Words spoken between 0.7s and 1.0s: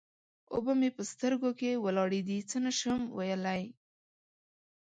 مې